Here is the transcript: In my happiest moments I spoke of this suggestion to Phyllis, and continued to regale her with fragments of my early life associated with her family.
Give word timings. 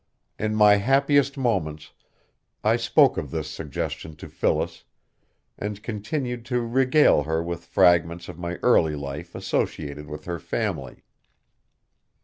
In 0.39 0.55
my 0.55 0.77
happiest 0.77 1.37
moments 1.37 1.91
I 2.63 2.75
spoke 2.75 3.19
of 3.19 3.29
this 3.29 3.47
suggestion 3.47 4.15
to 4.15 4.29
Phyllis, 4.29 4.83
and 5.59 5.83
continued 5.83 6.43
to 6.45 6.61
regale 6.61 7.21
her 7.21 7.43
with 7.43 7.65
fragments 7.65 8.27
of 8.27 8.39
my 8.39 8.55
early 8.63 8.95
life 8.95 9.35
associated 9.35 10.07
with 10.07 10.25
her 10.25 10.39
family. 10.39 11.03